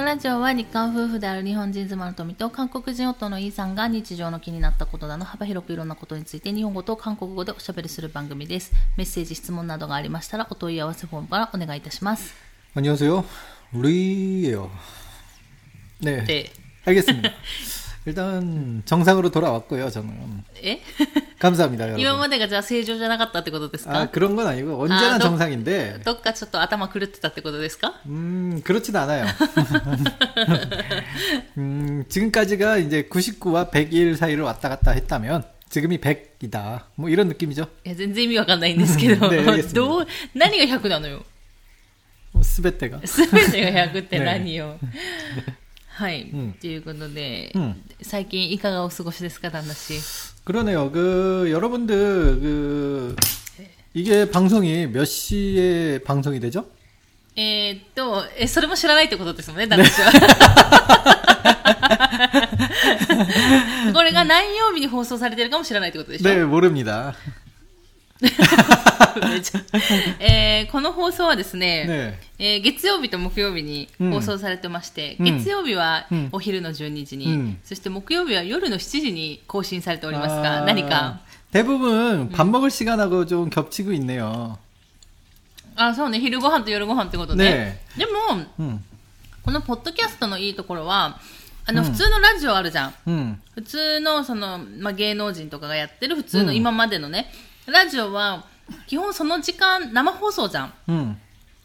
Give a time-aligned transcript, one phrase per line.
[0.00, 8.72] のラジオは日韓夫婦である日本人妻の富と韓国人夫のイーさんが日常の気になったことなど幅広くいろんなことについて日本語と韓国語でおしゃべりする番組です。
[8.96, 12.34] メッセージ、質問などがありましたらお問い合わせフォームからお願いいたします。
[12.74, 13.24] 안녕하세요.
[13.72, 14.70] 루이예요.
[16.02, 16.24] 네.
[16.24, 16.52] 네.
[16.84, 17.30] 알겠습니다.
[18.04, 19.90] 일단 정상으로 돌아왔고요.
[19.90, 20.80] 저는 え
[21.40, 22.00] 감사합니다, 여러분.
[22.00, 29.26] 今までがじゃあ正常じゃなかったってことですか 아 그런 건 아니고 언제나 아, 너- 정상인데 どっかちょっと頭狂ってたってことですか 음 그렇진 않아요.
[31.58, 36.82] 음 지금까지가 이제 99와 100일 사이를 왔다 갔다 했다면 지금이 100이다.
[36.94, 37.66] 뭐 이런 느낌이죠.
[37.84, 41.24] いや、全然意味わかんないんですけど、ねいいですねどう、何が100なのよ。
[42.32, 43.04] 뭐 스베테가.
[43.06, 44.78] すべてが100ってね何よ。
[45.88, 46.22] はい。
[46.24, 49.98] んということで、うん最近いかがお過ごしですか、旦那氏。
[50.50, 50.90] 그러네요.
[50.90, 53.16] 그 여러분들 그
[53.94, 56.66] 이게 방송이 몇 시에 방송이 되죠?
[57.38, 60.10] えーっと、え、それも知らないってことですもんね、旦那氏は。
[63.92, 67.14] これが何曜日に放送されてるかも知らないってことでしょ 네, 모릅니다.
[69.30, 69.60] めちゃ
[70.18, 72.54] えーこの放送はですね、 네.
[72.54, 81.20] えー月曜日と木曜日に放送されてまして、うん月曜日はうんお昼の12時に、うんそして木曜日は夜の7時に更新されておりますが、 아, 何か、
[81.52, 84.58] 대부분 밥 먹을 시간하고 좀 겹치고 있네요.
[85.76, 87.44] あ、そうね、昼ご飯と夜ご飯ってことね。
[87.44, 88.12] ねでも、
[88.58, 88.78] 음,
[89.44, 91.20] このポッドキャストのいいところは、
[91.66, 92.94] あの、普通のラジオあるじゃん。
[93.06, 97.30] 음, 普通の、その、まあ、芸能人とかがやってる普通のうん今までのね、
[97.66, 98.44] ラジオは、
[98.86, 100.72] 基本その時間、生放送じゃん。
[100.88, 101.16] 음,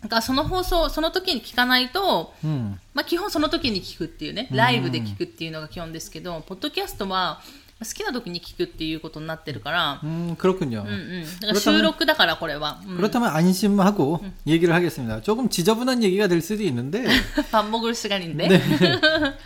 [0.02, 2.80] だからその放送、その時に聞かないと、 음.
[2.94, 7.42] まあ、基本その時に聞くっていうね、ライブで聞くっていうのが基本ですけど、ポッドキャストは
[7.80, 10.84] 好きな時に聞くっていうことになってるから、 음, 그렇군요.
[10.84, 10.92] うんう
[11.26, 11.40] ん。
[11.40, 12.80] だから収録だからこれは。
[12.86, 15.22] うん 그렇다면 안심하고 얘기를 하겠습니다.
[15.24, 17.08] 조금 지저분한 얘기가 될 수도 있는데
[17.52, 18.48] パン먹을 시간인데.
[18.50, 18.62] 네.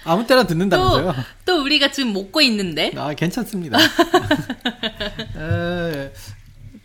[0.03, 1.15] 아무 때나 또, 듣는다면서요.
[1.45, 2.91] 또 우리가 지금 먹고 있는데.
[2.97, 3.77] 아, 괜찮습니다.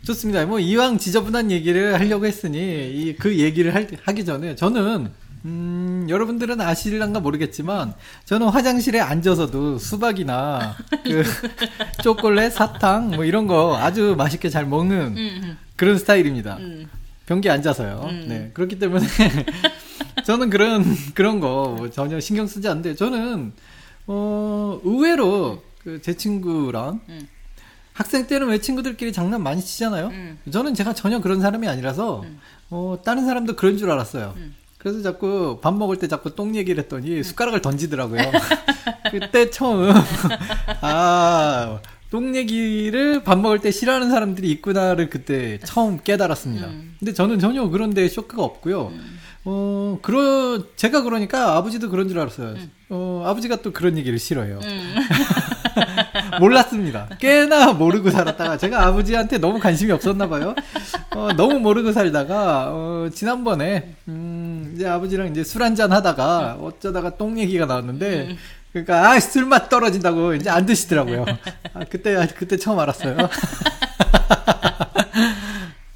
[0.06, 0.46] 에, 좋습니다.
[0.46, 5.10] 뭐 이왕 지저분한 얘기를 하려고 했으니 이 그 얘기를 할, 하기 전에 저는
[5.44, 7.94] 음, 여러분들은 아실란가 모르겠지만
[8.24, 11.22] 저는 화장실에 앉아서도 수박이나 그
[12.02, 16.56] 초콜릿, 사탕 뭐 이런 거 아주 맛있게 잘 먹는 음, 그런 스타일입니다.
[16.58, 16.86] 음.
[17.26, 18.06] 변기에 앉아서요.
[18.08, 18.24] 음.
[18.28, 18.50] 네.
[18.54, 19.06] 그렇기 때문에
[20.24, 20.84] 저는 그런
[21.14, 23.52] 그런 거뭐 전혀 신경 쓰지 않는데 저는
[24.06, 27.28] 어 의외로 그 제 친구랑 음.
[27.96, 30.08] 학생 때는 왜 친구들끼리 장난 많이 치잖아요.
[30.08, 30.38] 음.
[30.50, 32.24] 저는 제가 전혀 그런 사람이 아니라서
[32.68, 34.34] 어 다른 사람도 그런 줄 알았어요.
[34.36, 34.54] 음.
[34.76, 38.20] 그래서 자꾸 밥 먹을 때 자꾸 똥 얘기를 했더니 숟가락을 던지더라고요.
[39.10, 39.90] 그때 처음
[40.82, 41.80] 아,
[42.10, 46.66] 똥 얘기를 밥 먹을 때 싫어하는 사람들이 있구나를 그때 처음 깨달았습니다.
[46.66, 46.96] 음.
[46.98, 48.92] 근데 저는 전혀 그런 데 쇼크가 없고요.
[49.48, 52.56] 어, 그러, 제가 그러니까 아버지도 그런 줄 알았어요.
[52.90, 54.60] 어, 아버지가 또 그런 얘기를 싫어해요.
[56.35, 56.39] 음.
[56.39, 57.09] 몰랐습니다.
[57.19, 60.55] 꽤나 모르고 살았다가 제가 아버지한테 너무 관심이 없었나 봐요.
[61.15, 67.39] 어, 너무 모르고 살다가 어, 지난번에 음, 이제 아버지랑 이제 술 한잔 하다가 어쩌다가 똥
[67.39, 68.37] 얘기가 나왔는데
[68.71, 71.25] 그러니까 아, 술맛 떨어진다고 이제 안 드시더라고요.
[71.73, 73.17] 아, 그때 아, 그때 처음 알았어요.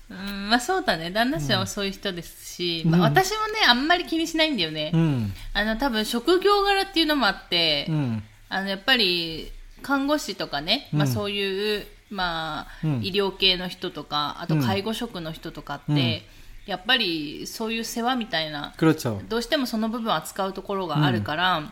[0.09, 1.11] うんまあそうだね。
[1.11, 4.91] 旦那氏はそういう人ですし、まあ私もね、あんまり気にしないんだよね。
[4.93, 9.51] 음, あの、多分職業柄っていうのもあって、 음, あの、やっぱり、
[9.82, 16.22] 看護師とかね、まあ、そういう、まあ、医療系の人とかあと介護職の人とかって、
[16.66, 18.74] やっぱりそういう世話みたいな、
[19.28, 21.62] どうしてもその部分扱うところがあるから、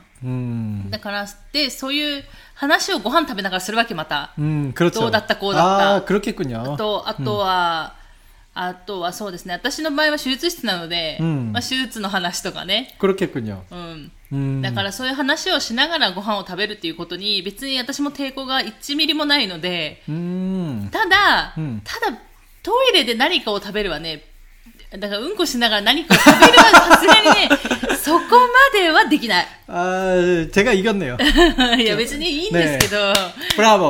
[0.90, 2.24] だからでそういう
[2.54, 4.32] 話をご飯食べながらするわけまた、
[5.00, 5.94] どうだったこうだった。
[6.74, 7.94] あとあとは、
[8.54, 9.54] あとはそうですね。
[9.54, 11.18] 私の場合は手術室なので、
[11.52, 12.96] まあ、手術の話とかね。
[13.70, 14.12] うん。
[14.31, 22.17] 음, だからそういう話をしながらご飯を食べるっていうことに別に私も抵抗が1ミリもないので、 음, ただ、うんただ
[22.63, 24.23] トイレで何かを食べるはね、
[24.97, 27.49] だからうんこしながら何かを食べるはさすがにね、
[27.97, 28.25] そこ
[28.73, 29.47] まではできない。
[29.67, 31.17] 아, 제가 이겼네요.
[31.81, 33.13] いや別にいいんですけど、
[33.55, 33.89] 브라보.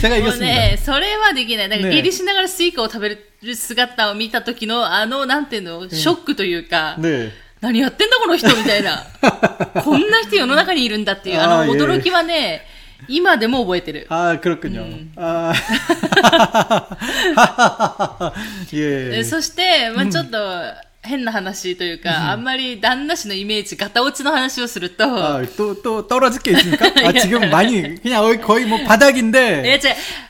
[0.00, 0.40] 제가 もう 이겼습니다.
[0.40, 1.68] ね、それはできない。
[1.68, 3.10] だからね下痢しながらスイカを食べ
[3.42, 7.30] る姿を見た時のあの、なんていうの、ショックというか、 네.
[7.60, 9.04] 何やってんだこの人みたいな。
[9.84, 12.66] こんな人世の中にいるんだっていう、あのあーいえいえ驚きはね、
[13.08, 14.06] 今でも覚えてる。
[14.10, 14.84] 아, 그렇군요.
[15.16, 15.52] 아.
[18.72, 19.10] 예.
[19.10, 20.38] でそして、まあちょっと、
[21.06, 26.86] 変な話というか、あんまり旦那氏のイメージ、ガタ落ちの話をすると、 아, 또, 또 떨어질 게 있습니까?
[27.04, 29.64] 아, 지금 많이, 그냥 거의, 거의 뭐 いや 바닥인데.
[29.66, 29.80] 違う、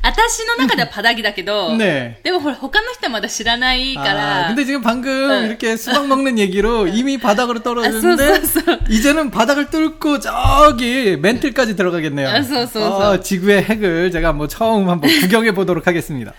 [0.03, 2.23] 私の中ではパダギだけど、 네.
[2.23, 5.45] でもほら、他の人はまだ知らないか 아, ら、 근데 지금 방금 응.
[5.45, 8.79] 이렇게 수박 먹는 얘기로 이미 바닥으로 떨어졌는데 아, 쏘, 쏘, 쏘.
[8.89, 12.31] 이제는 바닥을 뚫고 저기 멘틀까지 들어가겠네요.
[12.31, 13.21] 아, 쏘, 쏘, 아, 쏘.
[13.21, 16.33] 지구의 핵을 제가 뭐 처음 한번 구경해 보도록 하겠습니다.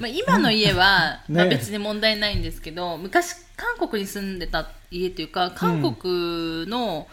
[0.00, 7.07] まあ、今の家は、ねまあ、別に問題ないんですけど、昔、 韓国に住んでた家というか、韓国の、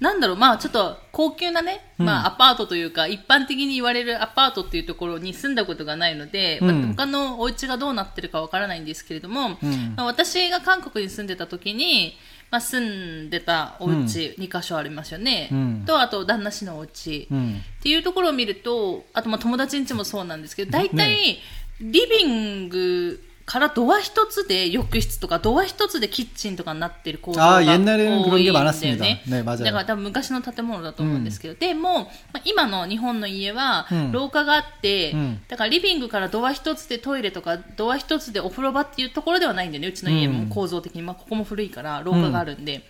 [0.00, 6.82] なんだろう、まあちょっと高級なね、まあアパートというか、一般的に言われるアパートっていうところに住んだことがないので、うん。
[6.82, 9.94] まあ他のお家がどうなってるかわからないんですけれども、うん。
[9.96, 12.16] まあ私が韓国に住んでた時に、
[12.50, 12.80] まあ住
[13.26, 15.48] んでたお家2箇所ありますよね。
[15.50, 15.84] うん。
[15.84, 17.26] と、あと旦那氏のお家。
[17.32, 17.58] 음.
[17.58, 21.40] っていうところを見ると、あとまあ友達ん家もそうなんですけど、大体、
[21.80, 29.22] リビングからドア一つで浴室とかドア一つでキッチンとかになってる構造が多いんだよね。
[29.26, 32.00] ねだから多分昔の建物だと思うんですけど、うん、でも、
[32.34, 40.54] まあ、今の日本の家は廊下があって、うん、だからリビングからドア一つでトイレとかドア一つでお風呂場っていうところではないんだよねうちの家も。
[40.54, 42.82] 構造的に、まあ、ここも古いから廊下があるんで、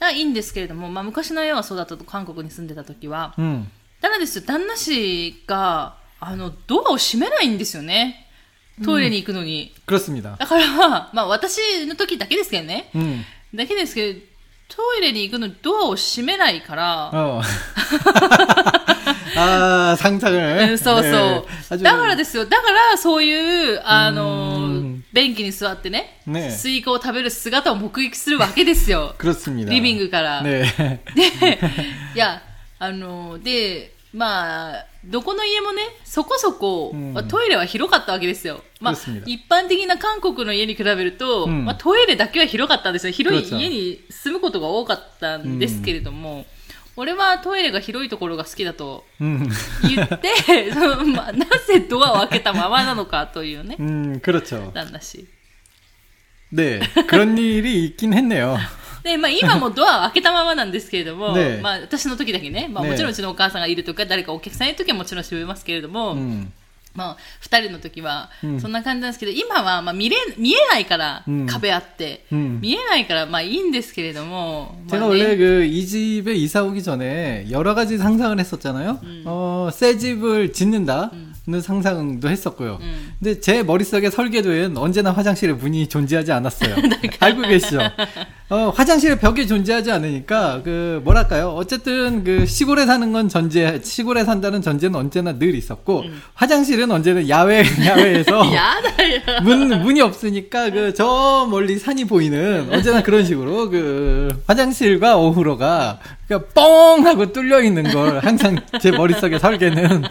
[0.00, 3.68] うん、いいんですけれども、まあ、昔の家はそうだったと韓国に住んでた時は、うん、
[4.00, 4.44] ただですよ。
[4.46, 8.29] 旦那氏があのドアを閉めないんですよね。
[8.83, 9.73] トイレに行くのに。
[9.87, 10.37] 그렇습니다.
[10.37, 12.89] だから、まあ私の時だけですけどね。
[12.93, 13.23] 음.
[13.53, 14.19] だけですけど、
[14.67, 17.41] トイレに行くのにドアを閉めないから、 어.
[19.37, 20.71] 아, 상상을.
[20.71, 21.11] うんそうそう。
[21.11, 22.45] 네, 아주 だからですよ。
[22.45, 29.15] だから、そういう、あのうん、便器に座ってね、ねスイカを食べる姿を目撃するわけですよ。
[29.19, 29.69] 그렇습니다.
[29.69, 30.41] リビングから。
[30.41, 30.65] 네.
[31.15, 31.59] で、
[32.15, 32.41] いや、
[32.79, 38.63] あの、で、まあ、 どこの家もね、そこそこ、うんまあトイレは広かったわけですよ。
[38.81, 43.11] まあそうです、ね一般的な韓国の家に比べると、うんまあ、トイレだけは広かったんですよ。
[43.13, 46.45] 広いそうそう家に住むことが多かったんですけれども、
[46.97, 49.49] 俺はトイレが広いところが好きだと 음.
[49.83, 54.71] 言って、 そのまあ、なぜドアを開けたままなのかというね、 음, 그렇죠.
[54.73, 55.27] 旦那氏。
[56.53, 56.79] 네.
[57.07, 58.57] 그런 일이 있긴 했네요.
[59.03, 66.51] で、まあ今もドアを開けたままなんですけれども、 ねまあ私の時だけね、まあねもちろんうちのお母さんがいるとか、誰かお客さんいる時はもちろん閉めますけれども、 음.
[66.95, 72.59] まあ二人の時はうんそんな感じなんですけど、今はまあ見れ、見えないからうん壁あって、 음.
[72.61, 79.01] 見えないからまあいいんですけれども、ま 제가 あ 원래 ね、 그 이 집에 이사 오기 전에 여러 가지 상상을 했었잖아요.
[79.25, 81.28] 어, 새 집을 짓는다는
[81.60, 82.78] 상상도 했었고요.
[82.80, 83.12] 음.
[83.18, 86.76] 근데 제 머릿속에 설계도에는 언제나 화장실에 문이 존재하지 않았어요.
[87.02, 87.10] 네.
[87.18, 87.80] 알고 계시죠?
[88.50, 91.50] 어, 화장실에 벽이 존재하지 않으니까 그 뭐랄까요?
[91.50, 96.22] 어쨌든 그 시골에 사는 건 전제 시골에 산다는 전제는 언제나 늘 있었고 음.
[96.34, 98.44] 화장실은 언제나 야외 야외에서
[99.42, 106.26] 문 문이 없으니까 그 저 멀리 산이 보이는 언제나 그런 식으로 그 화장실과 오후로가 그,
[106.28, 110.02] 그러니까 뻥 하고 뚫려 있는 걸 항상 제 머릿속에 설계는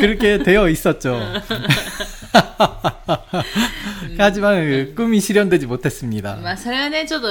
[0.00, 1.19] 그렇게 되어 있었죠.
[4.17, 6.37] 하지만 그 꿈이 실현되지 못했습니다.
[6.41, 7.27] まあそれはね、ちょっと、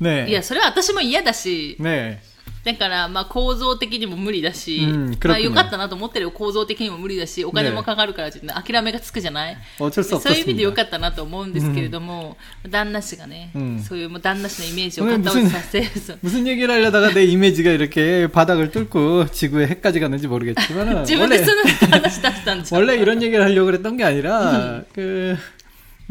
[0.00, 0.28] 네.
[0.28, 2.18] いや、それは私も嫌だし、 네.
[2.64, 10.72] だから、まあ構造的にも無理だし、うんまあ 그렇군요 よかったなと思ってるよ構造的にも無理だし、お金もかかるからちょっと諦めがつくじゃない 어쩔 수 そういう意味でよ 없었습니다.
[10.76, 21.00] かったなと思うんですけれども、旦那氏がね、うんそういうもう旦那氏のイメージを 오늘 片落ちさせ、そう 무슨 얘기를 하려다가 내 이미지가 이렇게 바닥을 뚫고 지구의 핵까지 갔는지 모르겠지만
[21.04, 22.80] 自分でその話出したんじゃん。
[22.80, 25.36] 원래 이런 얘기를 하려고 그랬던 게 아니라 그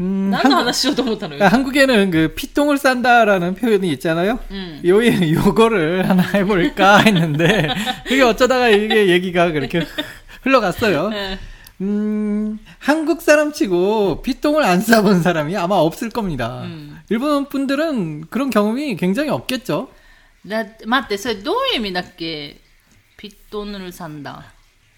[0.00, 1.44] 음, 何の話しようと思ったのよ。
[1.44, 4.40] 한국에는 그 피똥을 싼다라는 표현이 있잖아요.
[4.50, 4.82] 음.
[4.84, 7.68] 요 요거를 하나 해볼까 했는데
[8.06, 9.86] 그게 어쩌다가 이게 얘기가 그렇게
[10.42, 11.06] 흘러갔어요.
[11.06, 11.38] うん
[11.80, 16.62] 음, 한국 사람치고 피똥을 안 싸본 사람이 아마 없을 겁니다.
[16.62, 17.00] 음.
[17.08, 19.88] 일본 분들은 그런 경험이 굉장히 없겠죠.
[20.46, 22.60] だ待って、それどういう意味だっけ
[23.16, 24.44] ピットヌルさんだ。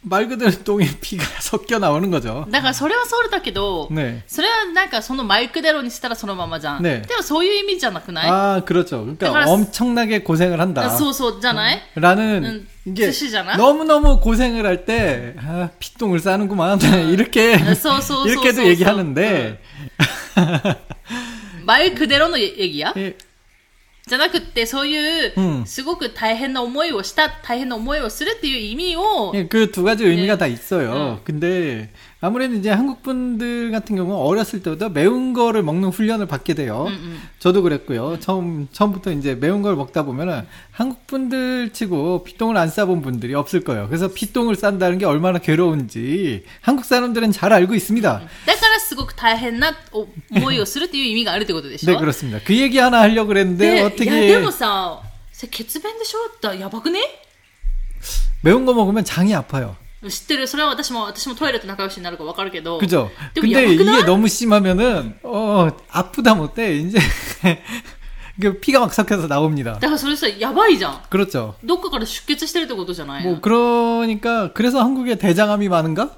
[0.09, 2.47] 말 그대로 똥에 피가 섞여 나오는 거죠.
[2.49, 4.23] だからそれはそうだけど、 네.
[4.29, 6.83] それはなんかそのマイクデロにしたらそのままじゃん。
[6.83, 9.01] ねでもそういう意味じゃなくない、 아, 그렇죠.
[9.01, 10.89] 그러니까 그래서- 엄청나게 고생을 한다.
[10.91, 13.57] そうそうじゃない、 라는 음, 이게 뜻이잖아?
[13.57, 16.79] 너무너무 고생을 할 때 아, 피똥을 싸는구만
[17.11, 18.69] 이렇게 아, 소, 소, 소, 이렇게도 소, 소.
[18.69, 19.59] 얘기하는데
[21.65, 23.17] マイクデロの얘기야 예,
[24.11, 30.39] じゃなくって、そういうう、んすごく大変な思いをした、大変な思いをするっていう意味を、 그 두 가지 의미가 네.
[30.39, 31.19] 다 있어요.
[31.19, 31.21] 음.
[31.25, 31.91] 근데
[32.24, 36.86] 아무래도 이제 한국 분들 같은 경우는 어렸을 때부터 매운 거를 먹는 훈련을 받게 돼요.
[36.88, 37.22] 음, 음.
[37.40, 38.20] 저도 그랬고요.
[38.20, 43.64] 처음 처음부터 이제 매운 걸 먹다 보면은 한국 분들 치고 피똥을 안 싸본 분들이 없을
[43.64, 43.88] 거예요.
[43.88, 48.22] 그래서 피똥을 싼다는 게 얼마나 괴로운지 한국 사람들은 잘 알고 있습니다.
[48.46, 51.76] 때가라 쓰고 다 했나 어, 뭐였을 때 의미가 아래 되거든요.
[51.76, 52.40] 네 그렇습니다.
[52.46, 54.06] 그 얘기 하나 하려고 그랬는데 네, 어떻게?
[54.06, 55.02] 야, 근데 뭐さ,
[55.50, 57.20] 개츠밴드 쇼다 야바그네?
[58.42, 59.76] 매운 거 먹으면 장이 아파요.
[60.09, 63.11] 知ってるそれは私も私もトイレと仲良しになるから分かるけど 그죠?
[63.35, 63.99] 근데 근데 야구나?
[63.99, 66.99] 이게 너무 심하면은 어 아프다 못해 이제
[68.41, 69.73] 그 피가 막 섞여서 나옵니다.
[69.75, 71.55] だからそれさやばいじゃん 그렇죠.
[71.65, 76.11] どっかから出血してるってことじゃないの 뭐 그러니까 그래서 한국에 대장암이 많은가?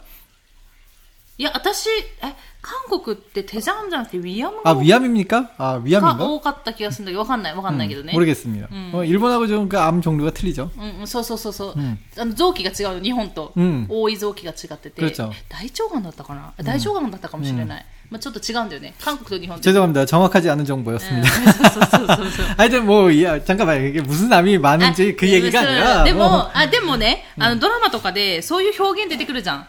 [1.39, 1.89] いや私
[2.21, 5.55] え韓国ってテジャンじゃなくてウィアム 아 が 위암입니까?
[5.57, 6.19] 아 が 위암인가?
[6.19, 8.67] 多かった気がするんだけど分かんない分かんないけど 음, ね、 모르겠습니다.
[8.73, 8.91] 음.
[8.93, 10.69] 어, 일본하고 좀 그 암 종류가 틀리죠.
[10.77, 20.05] うんうん、そうそうそうそう、うんあの臓器が違うの日本と、うん多い臓器が違ってて、 그렇죠 大腸がんだったかな、大腸がんだったかもしれない、まあ、ちょっと違うんだよね韓国と日本って 죄송합니다.
[20.07, 21.29] 정확하지 않은 うん 정보였습니다.
[21.71, 26.29] そうそうそうそう 하여튼 뭐 야, 잠깐만 이게 무슨 암이 많은지 그 あ 얘기가 そう 아니라 でも、
[26.29, 29.69] 뭐, あでもね、あのドラマとかでそういう表現出てくるじゃん、あ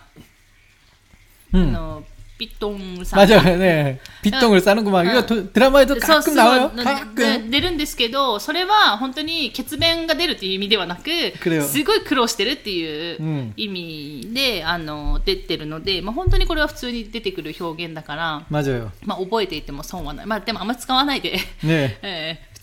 [1.54, 1.72] 음.
[1.72, 2.04] の
[2.38, 3.42] ピットンさん 맞아요.
[3.58, 4.00] 네.
[4.22, 5.06] 빗똥을 싸는구만.
[5.08, 6.72] 이거 도- 드라마에도 そう 가끔 そう 나와요.
[6.74, 7.16] な 가끔.
[7.16, 11.10] で出るんですけどそれは本当に血便が出るっていう意味ではなく
[11.42, 18.90] 그래요 すごい苦労してるっていううん意味で、あの出てるので、まあ、本当にこれは普通に出てくる表現だから、 맞아요.
[19.06, 21.98] まあ、覚えていても損はない、まあ、でもあんまり使わないで、 네.
[22.02, 22.53] えー普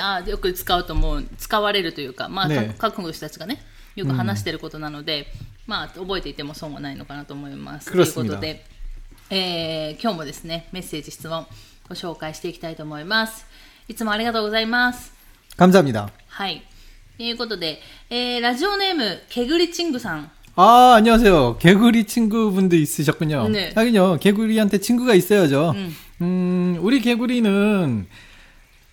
[0.00, 3.60] あよく使うと思う使われるというか、まあね各国の人たちがね
[3.96, 5.26] よく話してることなので、
[5.66, 7.90] まあ覚えていても損はないのかなと思います。
[7.90, 8.64] という 그렇습니다 ことで、
[9.30, 11.46] えー今日もですねメッセージ質問
[11.88, 13.46] ご紹介していきたいと思います。
[13.88, 15.12] いつもありがとうございます。
[15.56, 16.10] 감사합니다.
[16.28, 16.62] はい。
[17.16, 21.58] ということで、えーラジオネームけぐりちんぐさん 아, 안녕하세요.
[21.58, 23.48] 개구리 친구분도 있으셨군요.
[23.48, 23.70] 네.
[23.76, 25.70] 하긴요, 개구리한테 친구가 있어야죠.
[25.76, 25.96] 음.
[26.20, 28.08] 음, 우리 개구리는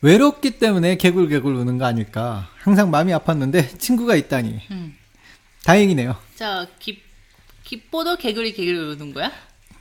[0.02, 2.48] 외롭기 때문에 개굴개굴 우는 거 아닐까.
[2.58, 4.60] 항상 마음이 아팠는데 친구가 있다니.
[4.70, 4.96] 음.
[5.64, 6.16] 다행이네요.
[6.36, 7.02] 자, 기,
[7.64, 9.30] 기뻐도 개구리 개구리 우는 거야?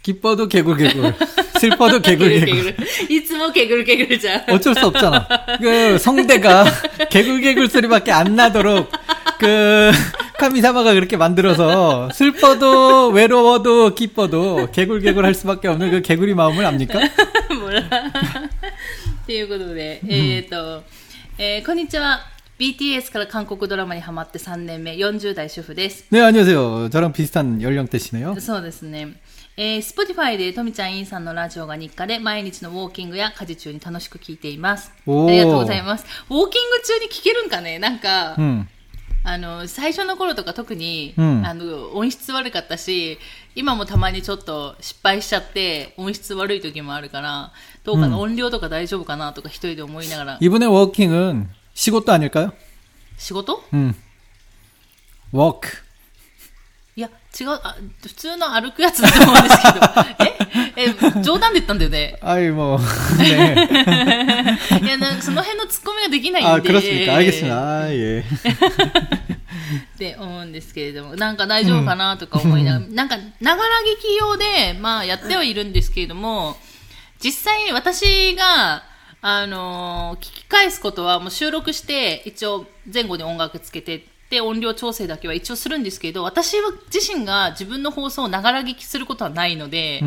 [0.01, 1.13] 기뻐도 개굴개굴.
[1.59, 2.75] 슬퍼도 개굴개굴.
[3.09, 4.45] 이츠모 개굴개굴자.
[4.49, 5.27] 어쩔 수 없잖아.
[5.59, 6.65] 그 성대가
[7.11, 8.91] 개굴개굴 소리밖에 안 나도록
[9.39, 9.91] 그
[10.37, 16.99] 카미사마가 그렇게 만들어서 슬퍼도 외로워도 기뻐도 개굴개굴 할 수밖에 없는 그 개구리 마음을 압니까?
[17.59, 17.83] 몰라.
[19.28, 20.82] っていうことで、えっ、と、
[21.38, 22.20] えーこんにちは。
[22.58, 26.06] BTS から韓国ドラマにハマって3年目、40代主婦です。
[26.10, 26.88] 네 안녕하세요.
[26.90, 28.38] 저랑 비슷한 연령대시네요.
[28.40, 29.16] そうですね。
[29.56, 34.92] えー、Spotify でとみちゃんインさんのラジオが日課で毎日のウォーキングや家事中に楽しく聞いています。
[34.96, 36.04] あおーりがとうございます。
[36.30, 38.66] ウォーキング中に聞けるんかねなんか、 음.
[39.26, 43.18] あの、最初の頃とか特に、うんあの、音質悪かったし、
[43.54, 47.50] 今もたまにちょっと失敗しちゃって、音質悪い時もあるから、
[47.84, 52.52] どうかな、音量とか大丈夫かなとか一人で思いながら、 이번에 워킹은 시것도 아닐까요?
[53.16, 53.94] 仕事 음.
[55.32, 55.82] 워크.
[56.96, 57.10] いや、
[57.40, 59.80] 違う、あ、普通の歩くやつだと思うんですけど、
[60.76, 62.16] え、え、冗談で言ったんだよね。
[62.22, 62.78] 아이 뭐
[63.18, 64.78] 네.
[64.80, 66.50] いや、なんかその辺のツッコミができないんで。
[66.50, 67.16] 아 그렇습니까?
[67.16, 67.80] 알겠습니다.
[67.80, 68.24] 아, 예.
[69.94, 76.56] って思うんですけれども、なんか大丈夫かなとか思いながら、なんか、ながら聞き用で、まあやってはいるんですけれども、
[77.23, 78.83] 実際私が、
[79.21, 90.01] あのー聞き返すことはもう収録して、一応前後に音楽つけて、で、音量調整だけは一応するんですけど、私は自身が自分の放送をながら聞きすることはないので、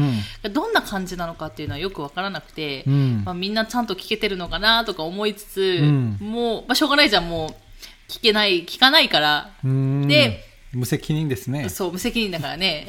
[0.53, 3.23] どんな感じなのかっていうのはよくわからなくて、うん。
[3.25, 6.19] まあ、みんなちゃんと聞けてるのかなとか思いつつ、うん。
[6.21, 7.51] もう、まあ、しょうがないじゃん、もう、
[8.11, 10.07] 聞けない、聞かないから、 음.
[10.72, 10.72] 네.
[10.74, 11.70] 무責任 됐네.
[11.70, 12.86] そう、無責任だからね。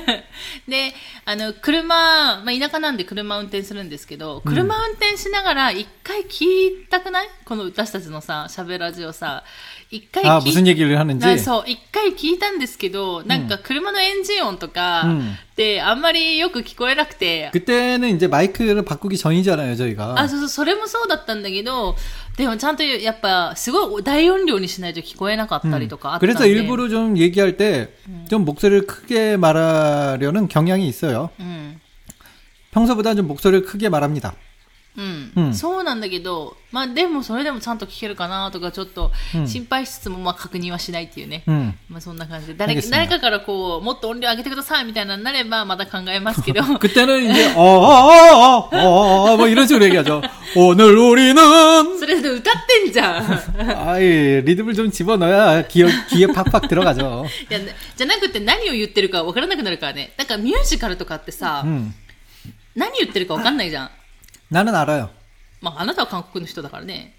[0.67, 0.93] で、
[1.25, 9.43] あの、車、まあ、田舎なんで車運転するんですけど、車運転しながら一回聞いたくないこの私たちのさ、喋ラジオさ、
[9.91, 11.25] 一回聞 아 い 무슨 얘기를 하는지.
[11.25, 20.15] あそう、一回聞いたんですけど、なんか車のエンジン音とかうんで、あんまりよく聞こえなくて、 그때는 이제 마이크를 바꾸기 전이잖아요, 저희가.
[20.17, 21.97] あ、そうそう、それもそうだったんだけど、
[22.37, 26.33] でもちゃんとやっぱ、すごい大音量にしないと聞こえなかったりとかあったんで。
[26.33, 27.89] 그래서 일부러 좀 얘기할 때
[28.29, 31.29] 좀 목소리를 크게 말하려는 경향이 있어요.
[31.39, 31.79] うん。
[32.71, 34.35] 평소보다 좀 목소리를 크게 말합니다.
[34.97, 41.43] うん、うんそうなんだけど、まあでもそれでもちゃんと聞けるかなとかちょっとうん心配しつつもまあ確認はしないっていうね。
[41.47, 41.73] 음.
[41.89, 50.21] まあそんな感じで誰 알겠습니다 誰かからこうもっと音量上げてくださいみたいなのになればまた考えますけど 그때는 이제 어어어어어 어, 뭐 이런 식으로 얘기하죠.
[50.55, 51.35] 오늘 우리는
[51.99, 57.25] それで歌ってんじゃん 아이 리듬을 좀 집어넣어야 귀에, 귀에 팍팍 들어가죠.
[57.49, 57.59] いや
[57.95, 61.93] じゃなくて何を言ってるか分からなくなるからねだからミュージカルとかってさ、 음.
[62.75, 63.89] 何言ってるか分かんないじゃん
[64.49, 65.09] 나는 알아요.
[65.61, 67.13] まああなたは韓国の人だからね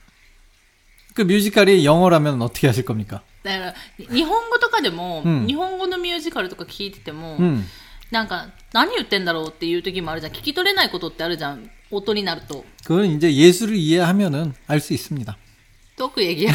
[1.14, 3.22] 그 뮤지컬이 영어라면 어떻게 하실 겁니까?
[3.42, 7.64] だから日本語とかでも、うん日本語のミュージカルとか聞いてても、 음.
[8.10, 15.36] なんか何言ってんだろうっていう時もあるじゃん聞き取れないことってあるじゃん音になると 그건 이제 예술을 이해하면은 알 수 있습니다.
[15.96, 16.50] トーク얘기야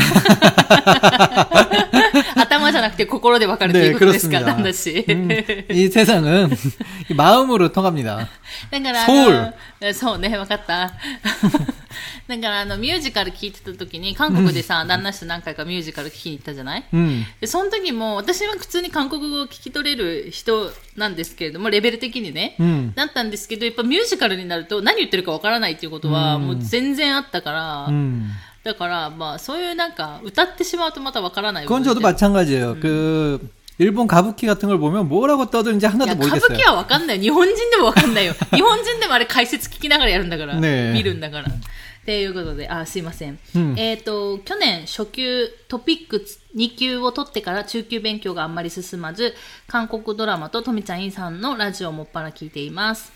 [2.36, 5.06] 頭じゃなくて心で分かるっていうことですか、なんだし。
[5.08, 5.30] 음,
[5.70, 6.50] 이 세상은
[7.10, 8.28] 이 마음으로 통합니다.
[8.72, 9.54] だからあソの、
[9.94, 10.94] そうね、分かった。
[12.28, 17.24] だからあの、ミュージカル聞いてた時に、韓国でさ、旦那氏と何回かミュージカル聞きに行ったじゃない 음.
[17.40, 22.56] で、その時も、私は普通に韓国語を聞き取れる人なんですけれども、レベル的にね。
[22.60, 22.94] 음.
[22.96, 28.32] だったんですけど、やっぱミュージカルになると何言ってるかわからないっていうことは、もう全然あったから、 음.
[28.64, 32.80] だから、まあ、そういうなんか、歌ってしまうとまたわからない 그건 部 저도 分って 마찬가지예요.
[32.80, 36.58] 그 일본 가부키 같은 걸 보면 뭐라고 떠드는지 い 하나도 や、歌舞 모르겠어요.
[36.58, 37.24] 伎はわかんないよ。
[37.24, 38.34] 日本人でもわかんないよ。
[38.54, 40.56] 日本人でもあれ解説聞きながらやるんだから。
[40.56, 41.44] ねえ見るんだから。
[41.44, 43.40] っていうことで、あ、すいません。
[43.56, 49.34] うんえっ、と、去年初級トピック2級を取ってから中級勉強があんまり進まず、
[49.68, 53.12] 韓国ドラマととみちゃんいさんのラジオをもっぱら聞いています。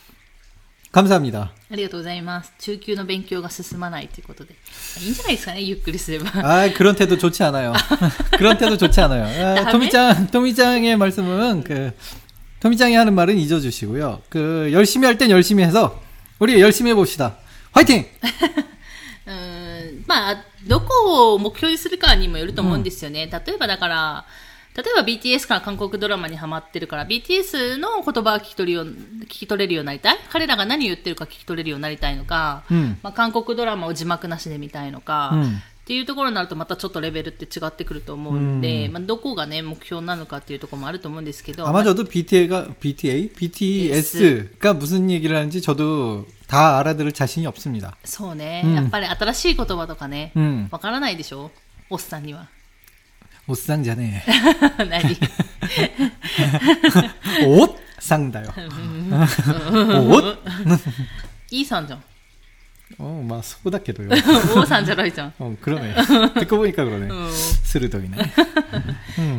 [0.94, 1.54] 감사합니다.
[1.72, 2.52] ありがとうございます。
[2.60, 4.56] 中級の勉強が進まないということで。
[5.04, 6.32] いいんじゃないですかね、ゆっくりすれば。
[6.36, 7.74] 아 그런 태도 좋지 않아요.
[8.38, 9.26] 그런 태도 좋지 않아요.
[9.26, 9.72] 아, 다음에?
[9.72, 11.92] 토미짱 토미짱의 말씀은 그
[12.60, 14.24] 토미짱이 하는 말은 잊어주시고요.
[14.30, 16.02] 그 열심히 할 땐 열심히 해서
[16.40, 17.38] 우리 열심히 해봅시다.
[17.72, 18.08] 화이팅!
[19.28, 23.28] うーんまあ、どこを目標にするかにもよると思うんですよね。
[23.28, 24.26] 例えばだから、
[24.76, 47.12] 例えば BTS から韓国ドラマにハマってるから、BTS の言葉を聞き取るよう聞き取れるようになりたい彼らが何言ってるか聞き取れるようになりたいのか、うんまあ、韓国ドラマを字幕なしで見たいのか、うんっていうところになるとまたちょっとレベルって違ってくると思うんで、まあ、どこがね、目標なのかっていうところもあると思うんですけど、 아마 저도 BTA가 BTA, BTS가 무슨 얘기를 하는지 저도 다 알아들을
[47.12, 47.98] 자신이 없습니다.
[48.06, 51.50] そうね、うんやっぱり新しい言葉とかね、うんわからないでしょ
[51.90, 52.50] おっさんには。
[53.47, 54.33] おっさんじゃねえ。
[57.47, 58.55] おっさんだよ。
[60.11, 60.23] おっ
[61.51, 62.05] いいさんじゃん。
[62.99, 64.11] おまあそうだけどよ。
[64.57, 65.35] 王さんじゃないじゃん。
[65.41, 65.95] うん、黒ね。
[66.39, 67.09] てこぼいか黒ね。
[67.65, 68.03] 鋭い。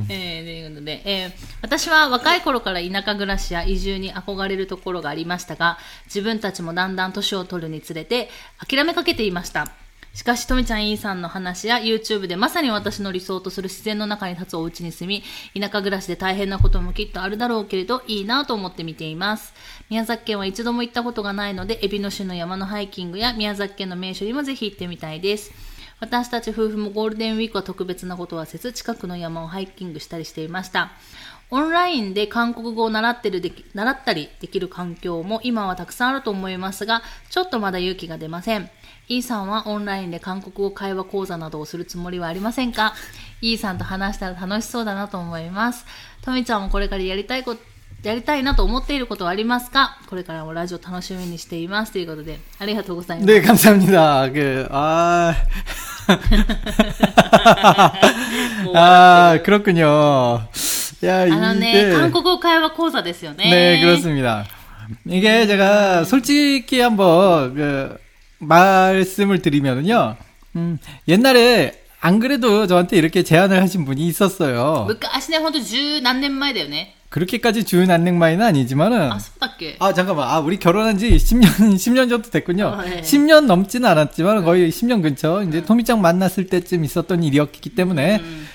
[0.09, 8.29] え、ということで、えー、私は若い頃から田舎暮らしや移住に憧れるところがありましたが、自分たちもだんだん年を取るにつれて
[8.67, 9.71] 諦めかけていました。
[10.15, 15.21] しかし、とみちゃんいいさんの話や YouTube でまさに私の理想とする自然の中に立つお家に住
[15.53, 19.53] み、田舎暮らしで大変なこともきっとあるだろうけれど、いいなと思って見ています。
[19.89, 25.51] 宮崎県は一度も行ったことがないので、エビの種の山のハイキングや宮崎県の名所にもぜひ行ってみたいです。
[25.99, 30.91] 私たち夫婦もゴールデンウィークは特別なことはせず、近くの山をハイキングしたりしていました。
[31.51, 38.69] オンラインで韓国語を習ってるで習ったりできる環境も今はたくさんあると思いますが、ちょっとまだ勇気が出ません。
[39.08, 42.94] イーさんはオンラインで韓国語会話講座などをするつもりはありませんか
[43.40, 45.84] イーさんと話したら楽しそうだなと思います。
[46.22, 47.60] とみちゃんもこれからやりたいこと、
[48.02, 51.92] やりたいなと思っていることはありますかこれからもラジオ楽しみにしています。
[51.92, 53.26] ということで、ありがとうございます。
[53.26, 54.30] 네, 감사합니다.
[54.32, 55.34] 그, 아.
[58.74, 60.48] 아, 그렇군요.
[61.04, 61.92] 야, あのね、 이게.
[61.98, 63.50] 韓国語会話講座ですよね。
[63.50, 64.44] 네, 그렇습니다.
[65.06, 67.96] 이게 제가 솔직히 한번 그
[68.38, 70.16] 말씀을 드리면은요.
[70.56, 74.86] 음, 옛날에 안 그래도 저한테 이렇게 제안을 하신 분이 있었어요.
[74.88, 76.96] 昔ね、ほんと十何年前だよね。
[77.10, 82.66] 그렇게까지 주은 안냉마이는 아니지만은 あ、そうだっけ 아 잠깐만 아 우리 결혼한 지 10년 10년 정도 됐군요.
[82.66, 83.00] 어, 네.
[83.02, 88.46] 10년 넘지는 않았지만 거의 10년 근처 이제 토미짱 만났을 때쯤 있었던 일이었기 때문에 음.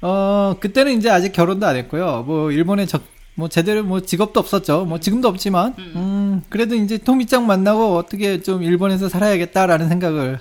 [0.00, 2.24] 어 그때는 이제 아직 결혼도 안 했고요.
[2.26, 3.02] 뭐 일본에 적,
[3.35, 4.85] 뭐 제대로 뭐 직업도 없었죠.
[4.85, 6.43] 뭐 지금도 없지만 음.
[6.49, 10.39] 그래도 이제 토미짱 만나고 어떻게 좀 일본에서 살아야겠다라는 생각을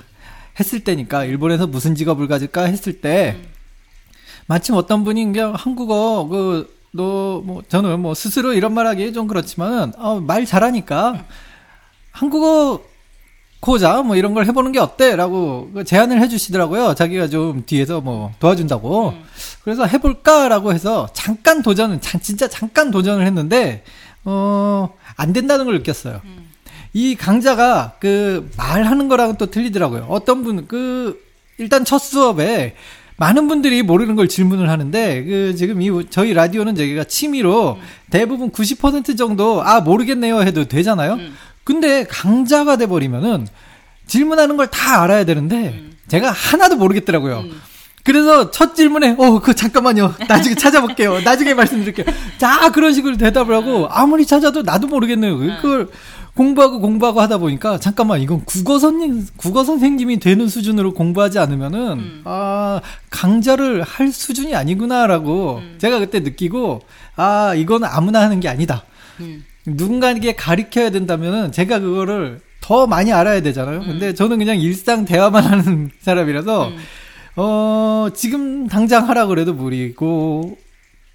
[0.60, 3.36] 했을 때니까 일본에서 무슨 직업을 가질까 했을 때
[4.46, 9.92] 마침 어떤 분이 그냥 한국어 그 너 뭐 저는 뭐 스스로 이런 말하기 좀 그렇지만은
[9.96, 11.24] 어, 말 잘하니까
[12.10, 12.82] 한국어
[13.62, 16.94] 고자 뭐 이런 걸 해보는 게 어때라고 그 제안을 해주시더라고요.
[16.96, 19.14] 자기가 좀 뒤에서 뭐 도와준다고.
[19.62, 23.84] 그래서 해볼까라고 해서 잠깐 도전은 잠- 진짜 잠깐 도전을 했는데
[24.24, 26.20] 어안 된다는 걸 느꼈어요.
[26.92, 30.06] 이 강자가 그 말하는 거랑은 또 틀리더라고요.
[30.08, 31.22] 어떤 분, 그,
[31.56, 32.74] 일단 첫 수업에
[33.16, 37.78] 많은 분들이 모르는 걸 질문을 하는데, 그, 지금 이, 저희 라디오는 저희가 취미로
[38.10, 41.18] 대부분 90% 정도, 아, 모르겠네요 해도 되잖아요?
[41.64, 43.46] 근데 강자가 돼 버리면은
[44.06, 47.44] 질문하는 걸 다 알아야 되는데, 제가 하나도 모르겠더라고요.
[48.04, 50.14] 그래서 첫 질문에 어 그 잠깐만요.
[50.28, 51.20] 나중에 찾아볼게요.
[51.20, 52.04] 나중에 말씀드릴게요.
[52.38, 55.38] 자 그런 식으로 대답을 하고 아무리 찾아도 나도 모르겠네요.
[55.60, 55.88] 그걸
[56.34, 62.80] 공부하고 공부하고 하다 보니까 잠깐만 이건 국어 선생 국어 선생님이 되는 수준으로 공부하지 않으면은 아
[63.10, 66.80] 강좌를 할 수준이 아니구나라고 제가 그때 느끼고
[67.14, 68.82] 아 이건 아무나 하는 게 아니다.
[69.20, 69.44] 음.
[69.66, 73.80] 누군가에게 가르쳐야 된다면은 제가 그거를 더 많이 알아야 되잖아요.
[73.80, 76.76] 근데 저는 그냥 일상 대화만 하는 사람이라서 음.
[77.36, 80.58] 어 지금 당장 하라 그래도 무리고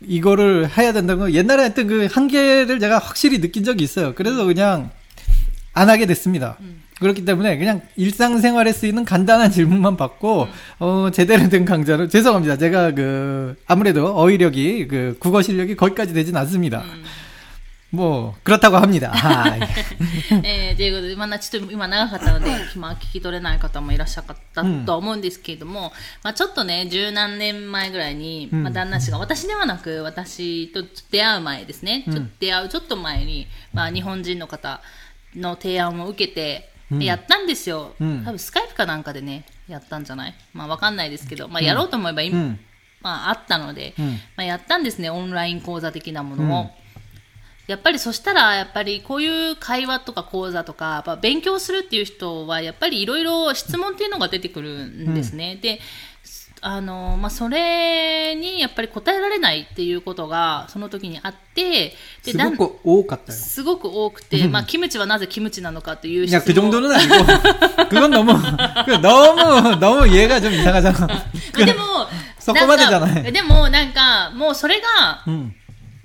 [0.02, 4.14] 이거를 해야 된다는 건 옛날에 했던 그 한계를 제가 확실히 느낀 적이 있어요.
[4.16, 4.92] 그래서 그냥
[5.74, 6.58] 안 하게 됐습니다.
[7.00, 10.48] 그렇기 때문에 그냥 일상생활에 쓰이는 간단한 질문만 받고
[10.80, 12.58] 어 제대로 된 강좌를 죄송합니다.
[12.58, 16.84] 제가 그 아무래도 어휘력이 그 국어 실력이 거기까지 되진 않습니다.
[17.93, 19.13] 뭐 그렇다고 합니다.
[19.15, 19.55] 아,
[20.45, 34.81] えー、ということで、まあ、ちょっと今長かったので、まあ、聞き取れない方もいらっしゃったと思うんですけれども、まあ、ちょっとね、十何年前ぐらいに、まあ、旦那氏が、私ではなく、私と出会う前ですね、ちょっと出会うちょっと前に、まあ、日本人の方
[35.37, 42.61] の提案を受けて、やったんですよ、うん多分スカイプかなんかでね、やったんじゃないまあ、わかんないですけど、まあ、やろうと思えば今、うん
[43.03, 46.71] まあ、あったので、うんまあ、やったんですね、オンライン講座的なものを。
[47.69, 55.57] やっぱりそしたら、やっぱりこういう会話とか講座とか、やっぱ勉強するっていう人は、やっぱりいろいろ質問っていうのが出てくるんですね。
[55.57, 55.81] で、
[56.65, 63.39] あの、まあ、それにやっぱり答えられないっていうことが、その時にあって、で、だん 스고고多かったよ。
[63.39, 67.89] すごく多くて、まあ、キムチはなぜキムチなのかっていう 야, 質 그 問 정도는 아니고.
[67.89, 68.33] 그건 너무,
[68.87, 71.09] 그 너무, 너무 얘가 좀 이상하잖아.
[71.57, 72.07] でも、
[72.39, 75.53] そこまでじゃないんかでも、なんか、もうそれが、 음,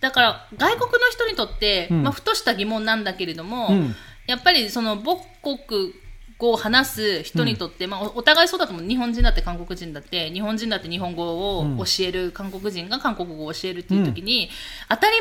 [0.03, 2.03] だから外国の人にとって、うん。
[2.03, 3.95] まあ、ふとした疑問なんだけれども、うん。
[4.27, 5.95] やっぱりその母国
[6.42, 11.24] 語を話す人にとって、まあ、おお互いそうだと思う日本人だって韓国人だって日本人だって日本語
[11.60, 14.50] を教える、韓国人が韓国語を教えるっていう時に、
[14.88, 15.18] 当たり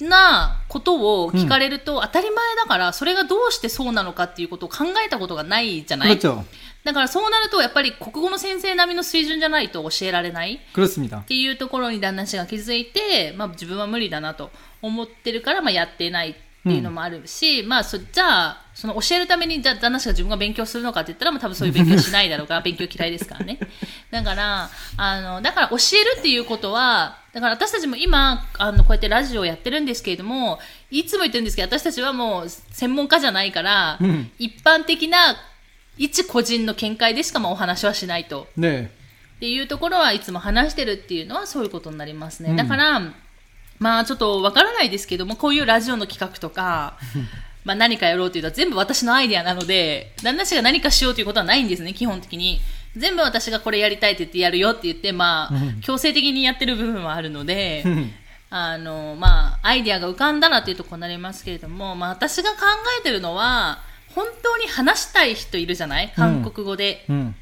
[0.00, 6.44] 前なことを聞かれると、当たり前だからそれがどうしてそうなのかっていうことを考えたことがないじゃない、 그렇죠.
[6.84, 11.20] だからそうなるとやっぱり国語の先生並みの水準じゃないと教えられない 그렇습니다.
[11.20, 14.50] っていうところに旦那氏が気づいて、まあ、自分は無理だなと
[14.82, 23.57] 思ってるから、まあ、やってないっていうのもあるし、まあ、そじゃあ その教えるためにじゃあ旦那氏が自分が勉強するのかって言ったら、まあ、多分そういう勉強しないだろうから 勉強嫌いですからね
[24.11, 30.59] だからあのだから教えるっていうことはだから私たちも今あのこうやってラジオをやってるんですけれども
[30.91, 35.37] いつも言ってるんですけど私たちはもう専門家じゃないから、うん一般的な
[35.97, 38.49] 一個人の見解でしかまあお話はしないと。
[38.57, 38.87] 네.
[38.87, 38.89] っ
[39.39, 42.49] ていうところはいつも話してるっていうのはそういうことになりますね。
[42.49, 43.01] うんだから、
[43.79, 46.97] まあちょっとわからないですけども、こういうラジオの企画とか、
[47.65, 52.61] まあ何かやろうというのは全部私のアイデアなので、旦那氏が何かしようということはないんですね、基本的に。
[52.95, 57.83] 全部私がこれやりたいって言ってやるよって言って、まあ、強制的にやってる部分はあるので、
[58.49, 62.57] あの、まあ、アイデアが浮かんだらっていうところになりますけれども、まあ私が考
[62.99, 63.79] えてるのは、
[64.13, 66.13] 本当に話したい人いるじゃない？
[66.15, 67.03] 韓国語で。
[67.09, 67.33] 음.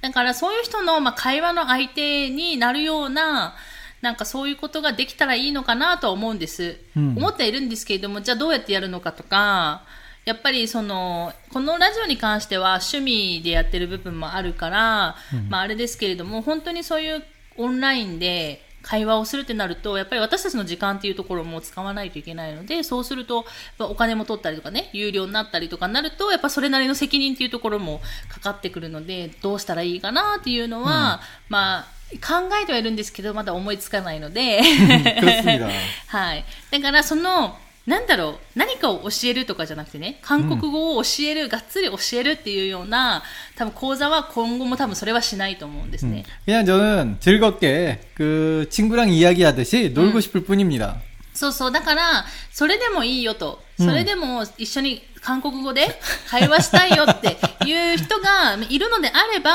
[0.00, 3.56] だからそういう人の、まあ、会話の相手になるような、
[4.04, 6.76] なんかそういうことができたらいいのかなとは思うんです。
[6.94, 7.16] うん。
[7.16, 9.82] 思ってはいるんですけれども、じゃあどうやってやるのかとか、
[10.26, 15.16] やっぱりその、このラジオに関しては趣味でやってる部分もあるから、
[15.48, 17.24] まああれですけれども、本当にそういう
[17.56, 23.46] オンラインで会話をするってなると、やっぱり私たちの時間っていうところも使わないといけないので、そうすると、
[23.78, 34.61] お金も取ったりとかね、有料になったりとかになると、やっぱそれなりの責任っていうところもかかってくるので、どうしたらいいかなっていうのは、まあ、考えてはいるんですけど、まだ思いつかないので、
[35.19, 35.69] 그렇습니다.
[36.07, 36.45] はい。
[36.71, 43.23] だから、その、なんだろう、何かを教えるとかじゃなくてね、韓国語を教える、がっつり教えるっていうような、
[43.55, 46.23] 多分講座は今後も多分それはしないと思うんですね。
[46.45, 50.97] 그냥 저는 즐겁게 그 친구랑 이야기하듯이 놀고 싶을 뿐입니다.
[51.33, 51.71] そうそう。
[51.71, 53.63] だから、それでもいいよと。
[53.77, 55.87] それでも一緒に韓国語で
[56.27, 59.51] 会話したいよっていう人がいるのであれば、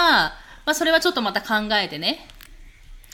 [0.64, 2.27] まあそれはちょっとまた考えてね。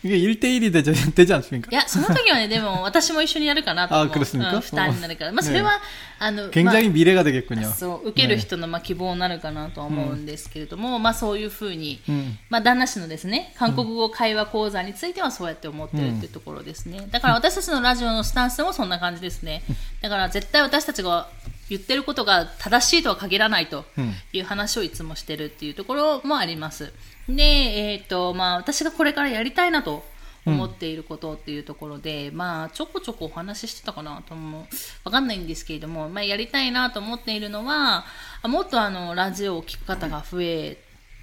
[0.04, 1.68] 이게 1대1이 되지, 되지 않습니까?
[1.70, 4.06] いや、その時はね、でも私も一緒にやるかなと思う。
[4.06, 5.32] あ그렇습니까 うん、負担になるから。
[5.32, 5.78] まあねそれは、
[6.18, 7.70] あの、まあ 굉장히 미래가 되겠군요.
[7.70, 17.06] そう、受ける人のまあ希望になるかなとは思うんですけれども、まあそういうふうに、うんまあ旦那氏のですね、韓国語会話講座についてはそうやって思ってるっていうところですね。
[17.10, 19.62] だから私たちのラジオのスタンスもそんな感じですね。
[20.00, 21.28] だから絶対私たちが
[21.68, 26.92] 言ってることが正しいとは限らないとうんいう話をいつもしてるっていうところもあります。
[27.27, 30.03] で、えっ、と、まあ、私がこれからやりたいなと
[30.45, 34.63] 思っていることっていうところで、まあ、ちょこちょこお話ししてたかなと思う。
[35.03, 38.05] わかんないんですけれども、まあ、やりたいなと思っているのは、
[38.41, 40.77] あもっとあの、ラジオを聞く方が増え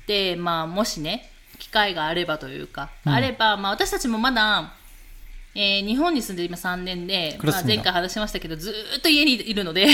[0.07, 4.75] て、まあ、もしね、機会があればというか、あれば、まあ、私たちもまだ、
[5.56, 9.88] えー日本に住んで今3年で、まあ、 그렇습니다 前回話しましたけど、ずーっと家にいるので、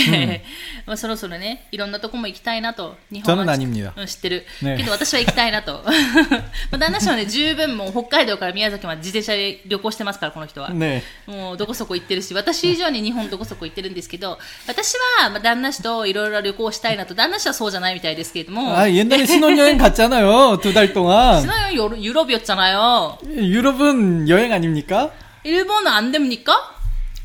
[0.84, 4.44] まあそろそろね、いろんなとこも行きたいなと、日本は 저는아닙니다 うん知ってる。
[4.60, 5.82] ねけど私は行きたいなと。
[5.82, 5.90] ま
[6.72, 10.68] あ旦那氏はね、十分もう北海道から宮崎まで自転車で旅行してますから、この人は。
[10.68, 11.00] 네.
[11.26, 14.92] もうどこそこ行ってるし、私以上に日本どこそこ行ってるんですけど、 私
[15.22, 20.58] はまあ旦那氏といろいろ旅行したいなと、旦那氏はそうじゃないみたいですけれども、 아, 옛날에 신혼여행 갔잖아요.
[20.60, 21.40] 두 달 동안.
[21.40, 23.18] 신혼여행 유럽- 유럽이었잖아요.
[23.24, 25.10] 유럽은 여행 아닙니까?
[25.43, 26.75] 일본은 안 됩니까?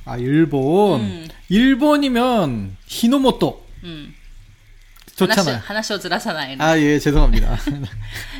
[0.04, 1.00] 아, 일본.
[1.00, 1.28] 음.
[1.48, 3.66] 일본이면 히노모토.
[3.84, 4.14] 음.
[5.17, 5.59] 話 좋잖아요.
[5.59, 6.63] 話をずらさないの。
[6.65, 7.57] 아, 예, 죄송합니다.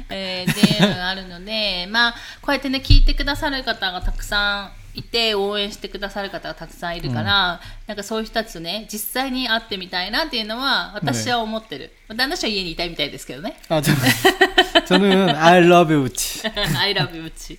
[0.10, 11.92] えー、っていうのがあるので、まあ、こうやってね、聞いてくださる方がたくさんいて、応援してくださる方がたくさんいるから、なんかそういう人たちとね、実際に会ってみたいなっていうのは、私は思ってる。
[12.16, 13.58] 旦那氏は家にいたいみたいですけどね。
[13.68, 14.00] 아, 저는,
[14.88, 16.06] 저는 I love you.
[16.10, 16.48] 치.
[16.78, 17.54] I love you, うち。
[17.56, 17.58] っ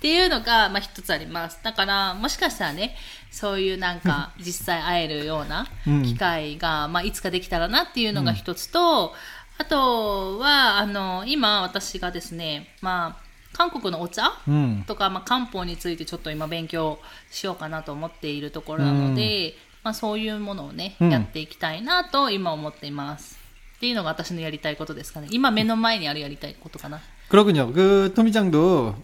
[0.00, 1.60] ていうのが、まあ一つあります。
[1.62, 2.96] だから、もしかしたらね、
[3.30, 9.14] そういうなんか、実際会えるようなうん機会が、まあいつかできたらなっていうのが一つと、
[9.58, 14.84] あとは、あの、今私がですね、まあ、韓国のお茶 음.
[14.86, 16.98] とか、まあ、漢方についてちょっと今勉強
[17.30, 23.38] しようかなと思っているところなので、まあ、そういうものをね、うんやっていきたいなと今思っています。
[23.76, 25.28] っていうのが私のやりたいことですかね。
[25.30, 27.00] 今目の前にあるやりたいことかな。
[27.30, 27.72] 그렇군요.
[27.72, 28.94] 그, 토미짱도,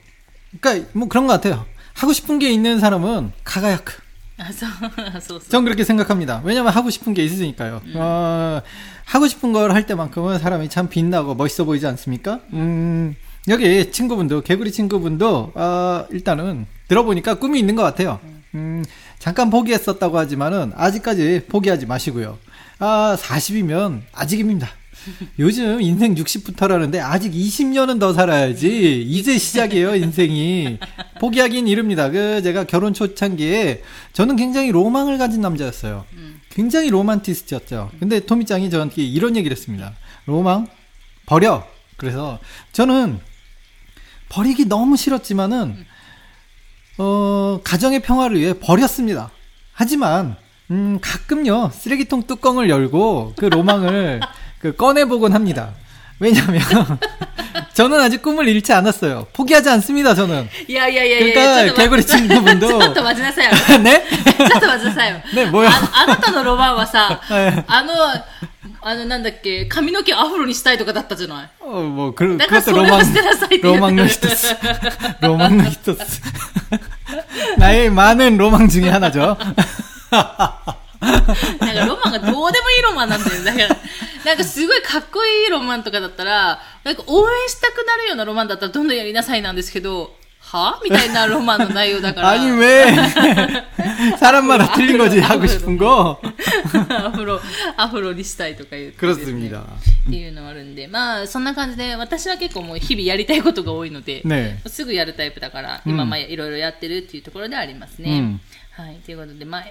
[0.61, 1.67] 그니까, 뭐 그런 것 같아요.
[1.95, 4.01] 하고 싶은 게 있는 사람은 가가야크.
[5.50, 6.41] 전 그렇게 생각합니다.
[6.43, 7.82] 왜냐면 하고 싶은 게 있으니까요.
[7.86, 7.93] 음.
[7.95, 8.62] 어,
[9.06, 12.39] 하고 싶은 걸 할 때만큼은 사람이 참 빛나고 멋있어 보이지 않습니까?
[12.54, 13.15] 음,
[13.47, 18.19] 여기 친구분도, 개구리 친구분도, 어, 일단은 들어보니까 꿈이 있는 것 같아요.
[18.23, 18.86] 음, 음
[19.19, 22.38] 잠깐 포기했었다고 하지만은 아직까지 포기하지 마시고요.
[22.80, 24.69] 아, 40이면 아직입니다.
[25.40, 29.02] 요즘 인생 60부터라는데 아직 20년은 더 살아야지.
[29.02, 30.80] 이제 시작이에요, 인생이.
[31.20, 32.10] 포기하긴 이릅니다.
[32.10, 33.84] 그, 제가 결혼 초창기에
[34.14, 36.06] 저는 굉장히 로망을 가진 남자였어요.
[36.50, 37.92] 굉장히 로만티스트였죠.
[38.00, 39.94] 근데 토미짱이 저한테 이런 얘기를 했습니다.
[40.26, 40.68] 로망?
[41.26, 41.66] 버려.
[41.98, 42.40] 그래서
[42.74, 43.20] 저는
[44.30, 45.86] 버리기 너무 싫었지만은,
[46.98, 49.32] 어, 가정의 평화를 위해 버렸습니다.
[49.72, 50.36] 하지만,
[50.72, 54.20] 음, 가끔요, 쓰레기통 뚜껑을 열고 그 로망을
[54.61, 55.71] 그 꺼내보곤 합니다.
[56.21, 56.61] 왜냐면,
[57.75, 59.27] 저는 아직 꿈을 잃지 않았어요.
[59.33, 60.49] 포기하지 않습니다, 저는.
[60.69, 63.51] いやいやいやいや 그러니까 ちょっと待って 개구리 친구분도 ち ょっと待ちなさいよ。
[63.83, 64.03] 네?
[64.37, 65.19] ちょっと待ちなさいよ。
[65.35, 67.93] ねもうよああなたのロマンはさ、はいあの、
[68.83, 74.57] あの、なんだっけ、髪の毛アフロにしたいとかだったじゃない 어, 뭐, 그, だから 그것도 それを 로망, 捨てなさいって言う 로망의 히토스.
[75.23, 76.21] 로망의 히토스.
[77.59, 79.37] 나의 많은 로망 중에 하나죠.
[81.02, 83.44] なんかロマンがどうでもいいロマンなんだよ。
[83.44, 83.68] だから、
[84.26, 90.16] なんかすごいかっこいいロマンとかだったら、なんか応援したくなるようなロマンだったらどんどんやりなさいなんですけど、
[90.47, 92.29] はみたいなロマンの内容だから。
[92.31, 92.85] 아니, 왜?
[94.19, 96.21] 사람마다 틀린 거지, 하고 싶은 거.
[96.91, 97.41] アフロ、
[97.77, 99.62] アフロにしたいとか言ってですね、 그렇습니다.
[99.62, 104.57] っていうのはあるんで、まあ、そんな感じで、私は結構もう日々やりたいことが多いので、 네.
[104.69, 108.11] すぐやるタイプだから、うん今、まあ、いろいろやってるっていうところでありますね。
[108.19, 108.41] うん
[108.75, 108.97] はい。
[109.05, 109.65] ということで、まあ、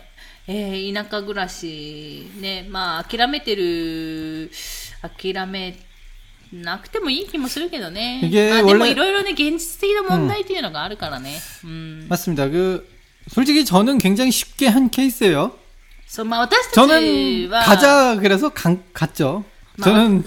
[0.48, 4.52] えー田舎暮らし、ね、まあ、諦めてる、
[5.02, 5.76] 諦め
[6.54, 8.20] なくてもいい気もするけどね。
[8.24, 11.40] 이게 まあ、でも 원래 いろいろね、現実的な問題っていうのがあるからね。
[11.64, 12.08] うん。
[12.10, 12.50] 맞습니다.
[12.50, 12.86] 그,
[13.30, 15.52] 솔직히 저는 굉장히 쉽게 한 케이스예요.
[16.08, 19.46] そう、まあ、私たち 저는 は、 가자, 그래서 간, 갔죠.
[19.78, 20.24] 마- 저는,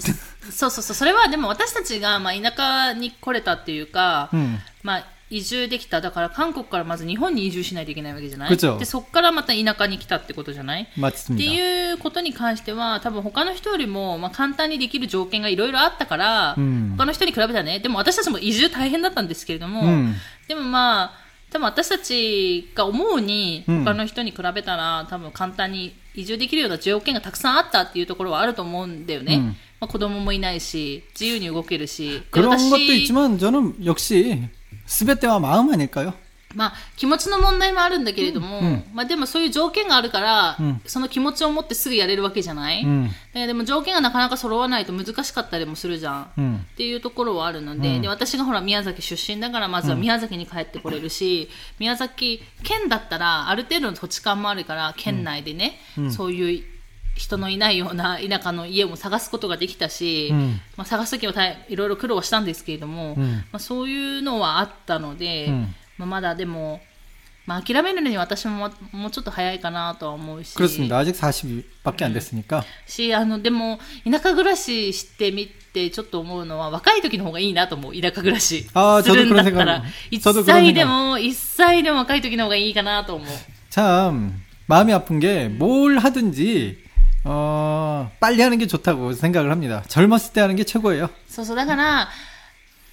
[0.49, 6.01] そうそうそう、それはでも私たちが、まあ、田舎に来れたっていうか、 음, まあ、 移住できた。
[6.01, 11.43] だから韓国からまず日本に移住しないといけないわけじゃない 그쵸 で、そこからまた田舎に来たってことじゃないって 맞습니다.
[11.51, 20.15] いうことに関しては、多分他の人よりも、まあ、簡単にできる条件がいろいろあったから、うん他の人に比べたらね、でも私たちも移住大変だったんですけれども、うん
[20.47, 21.11] でもまあ、
[21.51, 29.35] 多分私たちが思うに、うん他の人に比べたら、多分簡単に移住できるような条件がたくさんあったっていうところはあると思うんだよね。
[29.35, 32.09] うんまあ、子供もいないし、自由に動けるし。
[32.11, 34.43] で 그런 私 것도 있지만 저는 역시
[34.90, 36.14] 全てはまあうまにねかよ。
[36.54, 42.84] まあ、気持ちの問題もあるんだけれども、うん、まあ、でもそういう条件があるから、うん、その気持ちを持ってすぐやれるわけじゃない、
[43.32, 51.48] ででも条件がなかなか揃わないと難しかったりもするじゃん、っていうところはあるので,、で私がほら宮崎出身だからまずは宮崎に帰ってこれるし、
[51.78, 55.78] 宮崎県だったらある程度の土地勘もあるから県内でね、
[56.10, 56.64] そういう
[57.19, 66.81] 人のいないような田舎の家も探すことができたし、うんまあ、探すときは大いろいろ苦労はしたんですけれども、うんまあ、そういうのはあったので、うんまあ、まだでも、
[67.45, 70.97] まあ、諦めるのに私もももうちょっと早いかなとは思うし 그렇습니다.
[70.97, 72.65] 아직 40밖에 안 됐으니까.
[72.85, 83.27] しあのでも田舎暮らししてみてちょっと思うのは若い時の方がいいなと思う田舎暮らしあーするんだった 저도그런 ら 생각 一 저도그런 歳 생각 でも一歳でも若い時の方がいいかなと思う
[83.69, 84.33] 참
[84.67, 86.83] 마음이 아픈 게 뭘 하든지
[87.23, 89.83] 어, 빨리 하는 게 좋다고 생각을 합니다.
[89.87, 91.09] 젊었을 때 하는 게 최고예요.
[91.27, 92.09] そうそうだから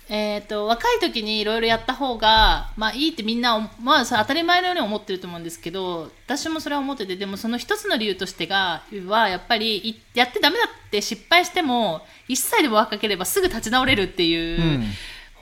[0.08, 14.84] えっ、と若い時にいろいろやった方がまあいいってみんなまあそれ当たり前のように思ってると思うんですけど私もそれは思っててでもその一つの理由としてがはやっぱりいやってダメだって失敗しても一歳でも若ければすぐ立ち直れるっていう、うん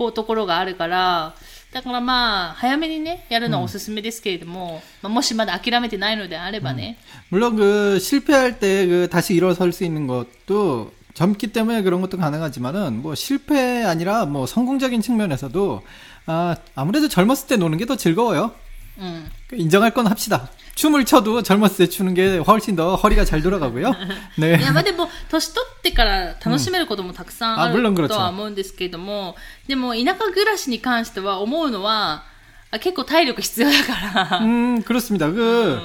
[0.00, 1.35] 方ところがあるから、
[1.74, 6.96] だからまあ、早めにね、やるのはおすすめですけれども、まあ、もしまだ諦めてないのであればね、
[7.30, 13.02] 물론 그 실패할 때 그 다시 일어설 수 있는 것도 젊기 때문에 그런 것도 가능하지만은
[13.02, 15.83] 뭐 실패 아니라 뭐 성공적인 측면에서도
[16.26, 18.52] 아, 아무래도 젊었을 때 노는 게 더 즐거워요.
[18.98, 19.30] うん。
[19.48, 20.48] 그 인정할 건 합시다.
[20.74, 23.92] 춤을 춰도 젊었을 때 추는 게 훨씬 더 허리가 잘 돌아가고요.
[24.38, 24.59] 네.
[24.59, 32.24] いや、まあでも、年取ってから楽しめることもたくさんあうんあ물론그렇 る 죠 とは思うんですけれども、でも、田舎暮らしに関しては思うのは、
[32.70, 35.30] あ結構体力必要だから、 음, 그렇습니다.
[35.30, 35.80] 그,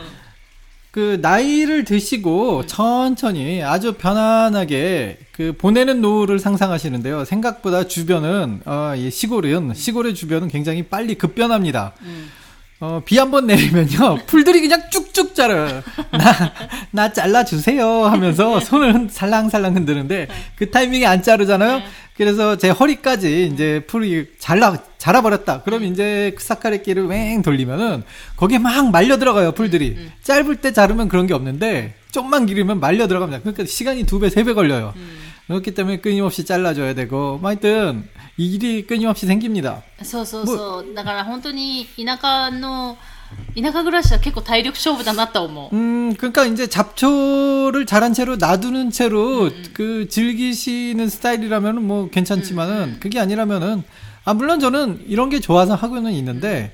[0.91, 7.25] 그, 나이를 드시고 천천히 아주 편안하게 그 보내는 노후를 상상하시는데요.
[7.25, 11.93] 생각보다 주변은, 어, 이 시골은, 시골의 주변은 굉장히 빨리 급변합니다.
[12.01, 12.29] うん。
[12.80, 14.18] 어, 비 한 번 내리면요.
[14.26, 15.82] 풀들이 그냥 쭉쭉 자라요.
[16.12, 16.52] 나,
[16.90, 21.82] 나 잘라주세요 하면서 손을 흔- 살랑살랑 흔드는데 그 타이밍에 안 자르잖아요.
[22.16, 25.62] 그래서 제 허리까지 이제 풀이 잘라, 자라버렸다.
[25.62, 28.02] 그럼 이제 그 사카레끼를 왱 돌리면은
[28.36, 29.96] 거기에 막 말려 들어가요, 풀들이.
[30.22, 33.40] 짧을 때 자르면 그런 게 없는데 좀만 기르면 말려 들어갑니다.
[33.42, 34.92] 그러니까 시간이 두 배, 세 배 걸려요.
[35.49, 39.81] 그렇기 때문에 끊임없이 잘라줘야 되고, 뭐 하여튼 일이 끊임없이 생깁니다.
[40.01, 40.93] そうそうそう。
[40.93, 42.97] だから本当に田舎の、
[43.55, 45.75] 田舎暮らしは結構体力勝負だなと思う。
[45.75, 53.83] 음, 그러니까 이제 잡초를 자란 채로 놔두는 채로 그 즐기시는 스타일이라면 뭐 괜찮지만은 그게 아니라면은
[54.25, 56.73] 아 물론 저는 이런 게 좋아서 하고는 있는데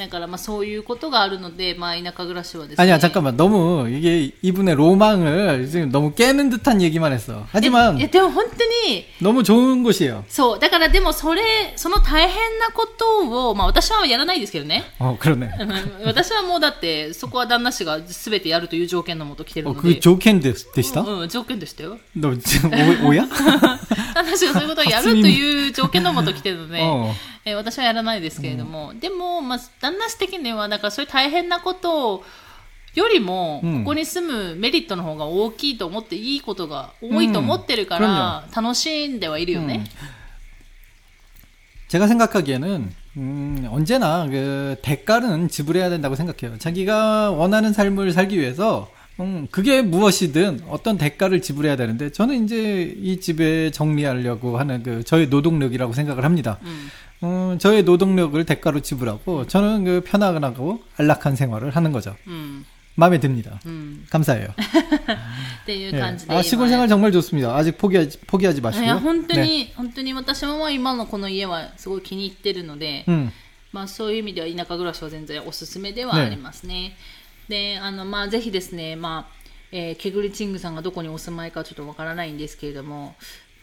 [0.00, 2.82] ねえだからまあそういうことがあるので、まあ田舎暮らしはですね。
[2.84, 7.32] 아니야 잠깐만 너무 이게 이분의 로망을 지금 너무 깨는 듯한 얘기만 했어.
[7.32, 10.24] い 하지만 や、でも本当に、 너무 좋은 곳이에요.
[10.28, 10.58] そう。
[10.58, 11.42] だからでもそれ、
[11.76, 14.84] その大変なことを、まあ私はやらないですけどね。
[14.98, 15.48] 어 그러네.
[15.60, 20.00] うん私はもうだって、そこは旦那氏が全てやるという条件のもと来てる 어 の 그 で。
[20.00, 21.00] 조캔 데, 되시다?
[21.00, 21.98] うん、うん条件でしたよ。
[22.14, 22.70] 너 지금
[23.04, 23.26] 오, 오야?
[24.14, 27.14] 旦那氏がそういうことをやるという条件のもと来てるので、 おう
[27.44, 32.24] えー私はやらないですけれども、でも、まあ、旦那氏的には、だからそういう大変なことを、
[32.94, 39.84] よりも、うんここに住むメリットの方が大きいと思って、いいことが多いと思ってるから、楽しんではいるよね。
[41.88, 46.58] 제가 생각하기에는 음, 언제나 그 대가는 지불해야 된다고 생각해요.
[46.58, 48.90] 자기가 원하는 삶을 살기 위해서
[49.20, 55.28] 음, 그게 무엇이든 어떤 대가를 지불해야 되는데 저는 이제 이 집에 정리하려고 하는 그 저의
[55.28, 56.58] 노동력이라고 생각을 합니다.
[56.62, 56.90] うん。
[57.22, 62.14] 음, 저의 노동력을 대가로 지불하고 저는 그 편안하고 안락한 생활을 하는 거죠.
[62.26, 62.64] うん。
[62.94, 63.58] 마음에 듭니다.
[63.64, 64.04] うん。
[64.10, 64.48] 감사해요.
[64.48, 65.98] っ ていう 예.
[65.98, 66.34] 感じで。
[66.34, 67.56] 아, 시골 생활 정말 좋습니다.
[67.56, 68.86] 아직 포기하지, 포기하지 い 마시고요.
[68.86, 69.44] や、本当 네.
[69.44, 73.30] に、本当に私もまあ今のこの家はすごい気に入ってるので、 음,
[73.72, 76.96] まあ、そういう意味では田舎暮らしは全然おすすめではありますね。
[77.51, 79.41] であのまあ、ぜひですね、まあ
[79.73, 83.13] えーケグリチングさんがどこにお住まいかちょっとわからないんですけれども、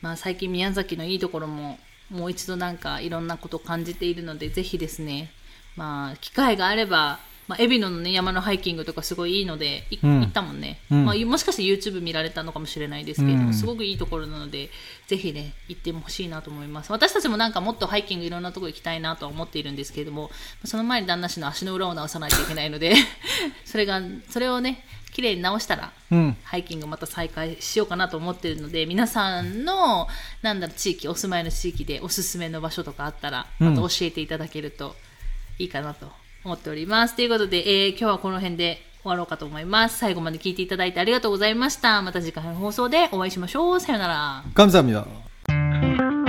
[0.02, 1.78] まあ、最近宮崎のいいところも
[2.10, 5.30] もう一度なんかいろんなことを感じているのでぜひですね、
[5.74, 10.20] まあ、機会があれば、まあ、海老野の、ね、山のハイキングとかすごいいいので、いうん。
[10.20, 11.04] 行ったもんね、うん。
[11.06, 13.54] まあ、もしかして YouTube 見られたのかもしれないですけれども、うん。
[13.54, 14.70] すごくいいところなので
[15.06, 16.92] ぜひね行ってほしいなと思います。
[16.92, 20.30] 私たちもなんかもっとハイキングいろんなところ行きたいなとは思っているんですけれども
[20.64, 22.94] その前に旦那氏の足の裏を直さないといけないので
[23.64, 26.34] それがそれをね綺麗に直したら 음.
[26.44, 30.06] ハイキングまた再開しようかなと思っているので皆さんの
[30.42, 34.94] なんだろう地域お住まいの地域でおすすめの場所とかあったらまた教えていただけると
[35.58, 36.12] いいかなと
[36.44, 37.16] 思っております。
[37.16, 39.98] ということで、えー、今日はこの辺で終わろうかと思います。
[39.98, 42.02] 最後まで聞いていただいてありがとうございました。
[42.02, 43.80] また次回の放送でお会いしましょう。
[43.80, 44.44] さよなら。
[44.54, 46.27] 감사합니다